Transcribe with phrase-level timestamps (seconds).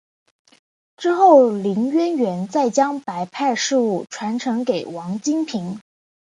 [0.97, 5.79] 之后林渊源再将白派事务传承给王金平。